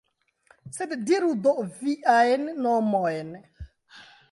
[0.77, 1.53] Sed diru do
[1.83, 3.33] viajn nomojn!